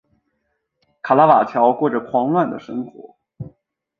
[1.03, 3.17] 卡拉瓦乔过着狂乱的生活。